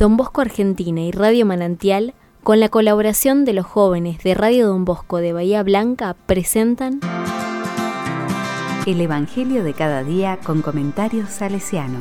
Don 0.00 0.16
Bosco 0.16 0.40
Argentina 0.40 1.02
y 1.02 1.10
Radio 1.10 1.44
Manantial, 1.44 2.14
con 2.42 2.58
la 2.58 2.70
colaboración 2.70 3.44
de 3.44 3.52
los 3.52 3.66
jóvenes 3.66 4.22
de 4.24 4.32
Radio 4.32 4.66
Don 4.66 4.86
Bosco 4.86 5.18
de 5.18 5.34
Bahía 5.34 5.62
Blanca, 5.62 6.16
presentan 6.24 7.00
El 8.86 8.98
Evangelio 9.02 9.62
de 9.62 9.74
cada 9.74 10.02
día 10.02 10.38
con 10.42 10.62
comentarios 10.62 11.28
salesiano. 11.28 11.98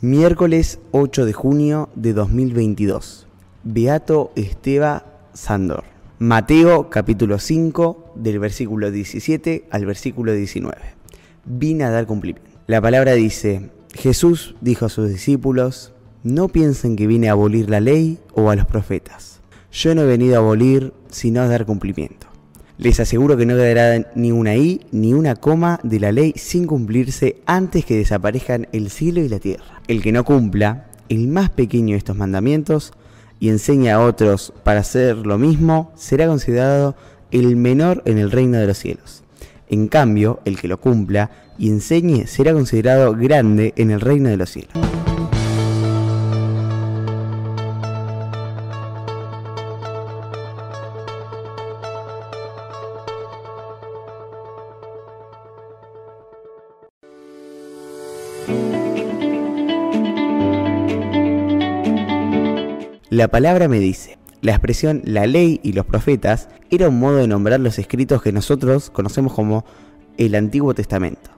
Miércoles 0.00 0.78
8 0.92 1.24
de 1.24 1.32
junio 1.32 1.88
de 1.96 2.12
2022. 2.12 3.26
Beato 3.64 4.30
Esteba 4.36 5.06
Sandor. 5.32 5.95
Mateo 6.18 6.88
capítulo 6.88 7.38
5 7.38 8.14
del 8.14 8.38
versículo 8.38 8.90
17 8.90 9.66
al 9.70 9.84
versículo 9.84 10.32
19. 10.32 10.74
Vine 11.44 11.84
a 11.84 11.90
dar 11.90 12.06
cumplimiento. 12.06 12.50
La 12.66 12.80
palabra 12.80 13.12
dice, 13.12 13.68
Jesús 13.92 14.54
dijo 14.62 14.86
a 14.86 14.88
sus 14.88 15.10
discípulos, 15.10 15.92
no 16.22 16.48
piensen 16.48 16.96
que 16.96 17.06
vine 17.06 17.28
a 17.28 17.32
abolir 17.32 17.68
la 17.68 17.80
ley 17.80 18.18
o 18.32 18.48
a 18.48 18.56
los 18.56 18.64
profetas. 18.64 19.42
Yo 19.70 19.94
no 19.94 20.00
he 20.00 20.06
venido 20.06 20.36
a 20.36 20.38
abolir, 20.38 20.94
sino 21.10 21.42
a 21.42 21.48
dar 21.48 21.66
cumplimiento. 21.66 22.28
Les 22.78 22.98
aseguro 22.98 23.36
que 23.36 23.44
no 23.44 23.52
quedará 23.52 24.10
ni 24.14 24.32
una 24.32 24.56
i 24.56 24.86
ni 24.92 25.12
una 25.12 25.36
coma 25.36 25.80
de 25.82 26.00
la 26.00 26.12
ley 26.12 26.32
sin 26.36 26.66
cumplirse 26.66 27.42
antes 27.44 27.84
que 27.84 27.98
desaparezcan 27.98 28.68
el 28.72 28.88
cielo 28.88 29.20
y 29.20 29.28
la 29.28 29.38
tierra. 29.38 29.82
El 29.86 30.00
que 30.00 30.12
no 30.12 30.24
cumpla 30.24 30.86
el 31.10 31.28
más 31.28 31.50
pequeño 31.50 31.92
de 31.92 31.98
estos 31.98 32.16
mandamientos 32.16 32.94
y 33.40 33.48
enseña 33.48 33.96
a 33.96 34.00
otros 34.00 34.52
para 34.62 34.80
hacer 34.80 35.16
lo 35.18 35.38
mismo, 35.38 35.92
será 35.94 36.26
considerado 36.26 36.94
el 37.30 37.56
menor 37.56 38.02
en 38.04 38.18
el 38.18 38.30
reino 38.30 38.58
de 38.58 38.66
los 38.66 38.78
cielos. 38.78 39.22
En 39.68 39.88
cambio, 39.88 40.40
el 40.44 40.58
que 40.58 40.68
lo 40.68 40.80
cumpla 40.80 41.30
y 41.58 41.70
enseñe 41.70 42.26
será 42.26 42.52
considerado 42.52 43.14
grande 43.14 43.72
en 43.76 43.90
el 43.90 44.00
reino 44.00 44.28
de 44.28 44.36
los 44.36 44.50
cielos. 44.50 44.72
La 63.16 63.28
palabra 63.28 63.66
me 63.66 63.78
dice. 63.78 64.18
La 64.42 64.52
expresión 64.52 65.00
la 65.06 65.26
ley 65.26 65.58
y 65.62 65.72
los 65.72 65.86
profetas 65.86 66.50
era 66.68 66.90
un 66.90 66.98
modo 66.98 67.16
de 67.16 67.26
nombrar 67.26 67.58
los 67.60 67.78
escritos 67.78 68.20
que 68.20 68.30
nosotros 68.30 68.90
conocemos 68.90 69.32
como 69.32 69.64
el 70.18 70.34
Antiguo 70.34 70.74
Testamento. 70.74 71.30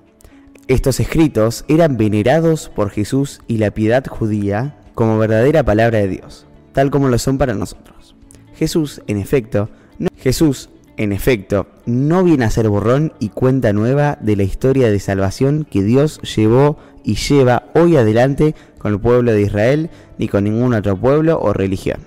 Estos 0.67 0.99
escritos 0.99 1.65
eran 1.69 1.97
venerados 1.97 2.69
por 2.69 2.91
Jesús 2.91 3.43
y 3.47 3.59
la 3.59 3.71
piedad 3.71 4.05
judía 4.09 4.77
como 4.97 5.19
verdadera 5.19 5.63
palabra 5.63 6.01
de 6.01 6.09
Dios, 6.09 6.49
tal 6.73 6.91
como 6.91 7.07
lo 7.07 7.17
son 7.17 7.39
para 7.39 7.55
nosotros. 7.55 8.17
Jesús, 8.57 9.01
en 9.07 9.17
efecto, 9.17 9.69
no, 10.01 10.09
Jesús, 10.17 10.71
en 10.97 11.13
efecto, 11.13 11.69
no 11.87 12.25
viene 12.25 12.45
a 12.45 12.51
ser 12.51 12.69
borrón 12.69 13.13
y 13.21 13.29
cuenta 13.29 13.73
nueva 13.73 14.19
de 14.21 14.35
la 14.35 14.43
historia 14.43 14.91
de 14.91 14.99
salvación 14.99 15.65
que 15.71 15.85
Dios 15.85 16.21
llevó 16.23 16.77
y 17.05 17.15
lleva 17.15 17.71
hoy 17.77 17.97
adelante 17.97 18.57
con 18.79 18.93
el 18.93 19.01
pueblo 19.01 19.33
de 19.33 19.43
Israel 19.43 19.91
ni 20.19 20.29
con 20.29 20.45
ningún 20.45 20.75
otro 20.75 20.97
pueblo 20.97 21.39
o 21.41 21.53
religión. 21.53 22.01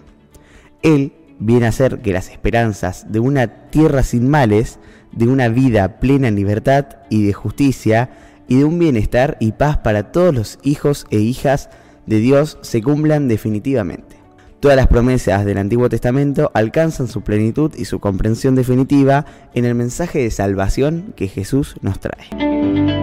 Él 0.81 1.14
viene 1.39 1.66
a 1.66 1.69
hacer 1.69 2.00
que 2.02 2.14
las 2.14 2.30
esperanzas 2.30 3.11
de 3.11 3.19
una 3.19 3.69
tierra 3.69 4.03
sin 4.03 4.30
males, 4.30 4.80
de 5.11 5.27
una 5.27 5.49
vida 5.49 5.99
plena 5.99 6.27
en 6.27 6.36
libertad 6.36 6.86
y 7.09 7.25
de 7.25 7.33
justicia, 7.33 8.09
y 8.47 8.58
de 8.58 8.66
un 8.66 8.80
bienestar 8.80 9.37
y 9.39 9.54
paz 9.54 9.77
para 9.77 10.11
todos 10.11 10.36
los 10.36 10.59
hijos 10.61 11.08
e 11.09 11.20
hijas 11.20 11.70
de 12.05 12.20
Dios 12.20 12.58
se 12.61 12.82
cumplan 12.82 13.27
definitivamente. 13.30 14.17
Todas 14.59 14.77
las 14.77 14.88
promesas 14.88 15.45
del 15.45 15.58
Antiguo 15.58 15.89
Testamento 15.89 16.52
alcanzan 16.53 17.08
su 17.08 17.21
plenitud 17.21 17.73
y 17.76 17.86
su 17.86 17.99
comprensión 17.99 18.53
definitiva 18.53 19.26
en 19.55 19.65
el 19.65 19.73
mensaje 19.73 20.20
de 20.20 20.32
salvación 20.32 21.14
que 21.15 21.27
Jesús 21.27 21.76
nos 21.82 21.99
trae. 21.99 23.01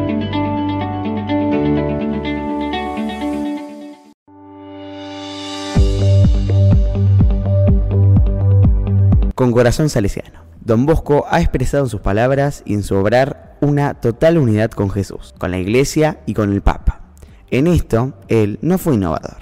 Con 9.39 9.53
corazón 9.53 9.89
salesiano. 9.89 10.41
Don 10.65 10.85
Bosco 10.85 11.25
ha 11.31 11.41
expresado 11.41 11.85
en 11.85 11.91
sus 11.91 12.01
palabras 12.01 12.65
y 12.67 12.75
en 12.75 12.83
su 12.83 12.97
obrar 12.97 13.57
una 13.61 13.95
total 13.95 14.37
unidad 14.37 14.73
con 14.73 14.91
Jesús, 14.91 15.33
con 15.39 15.53
la 15.53 15.61
Iglesia 15.61 16.19
y 16.27 16.35
con 16.35 16.53
el 16.53 16.61
Papa. 16.61 17.15
En 17.49 17.69
esto, 17.69 18.15
él 18.27 18.59
no 18.63 18.79
fue 18.79 18.95
innovador, 18.95 19.37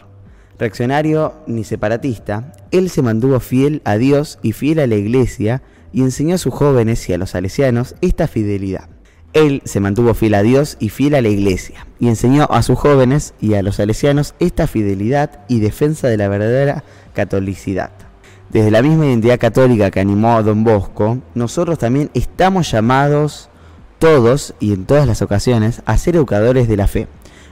reaccionario 0.58 1.32
ni 1.46 1.64
separatista, 1.64 2.52
él 2.72 2.90
se 2.90 3.00
mantuvo 3.00 3.40
fiel 3.40 3.80
a 3.86 3.96
Dios 3.96 4.38
y 4.42 4.52
fiel 4.52 4.80
a 4.80 4.86
la 4.86 4.96
Iglesia 4.96 5.62
y 5.92 6.02
enseñó 6.02 6.34
a 6.34 6.38
sus 6.38 6.52
jóvenes 6.52 7.08
y 7.08 7.14
a 7.14 7.18
los 7.18 7.30
salesianos 7.30 7.94
esta 8.02 8.28
fidelidad. 8.28 8.90
Él 9.32 9.62
se 9.64 9.80
mantuvo 9.80 10.14
fiel 10.14 10.34
a 10.34 10.42
Dios 10.42 10.76
y 10.80 10.88
fiel 10.88 11.14
a 11.14 11.20
la 11.20 11.28
Iglesia 11.28 11.86
y 11.98 12.08
enseñó 12.08 12.46
a 12.50 12.62
sus 12.62 12.78
jóvenes 12.78 13.34
y 13.40 13.54
a 13.54 13.62
los 13.62 13.76
salesianos 13.76 14.34
esta 14.38 14.66
fidelidad 14.66 15.40
y 15.48 15.60
defensa 15.60 16.08
de 16.08 16.16
la 16.16 16.28
verdadera 16.28 16.84
catolicidad. 17.14 17.90
Desde 18.50 18.70
la 18.70 18.82
misma 18.82 19.06
identidad 19.06 19.38
católica 19.38 19.90
que 19.90 20.00
animó 20.00 20.36
a 20.36 20.42
Don 20.42 20.64
Bosco, 20.64 21.18
nosotros 21.34 21.78
también 21.78 22.10
estamos 22.14 22.70
llamados 22.70 23.50
todos 23.98 24.54
y 24.60 24.72
en 24.72 24.86
todas 24.86 25.06
las 25.06 25.22
ocasiones 25.22 25.82
a 25.84 25.98
ser 25.98 26.16
educadores 26.16 26.68
de 26.68 26.76
la 26.76 26.86
fe. 26.86 27.08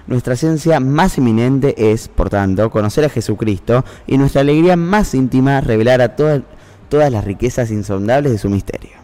Nuestra 0.06 0.36
ciencia 0.36 0.80
más 0.80 1.18
eminente 1.18 1.92
es, 1.92 2.08
por 2.08 2.28
tanto, 2.30 2.70
conocer 2.70 3.04
a 3.04 3.08
Jesucristo 3.08 3.84
y 4.06 4.18
nuestra 4.18 4.42
alegría 4.42 4.76
más 4.76 5.14
íntima 5.14 5.60
revelar 5.60 6.02
a 6.02 6.14
todas 6.14 6.42
las 6.90 7.24
riquezas 7.24 7.70
insondables 7.70 8.32
de 8.32 8.38
su 8.38 8.50
misterio. 8.50 9.03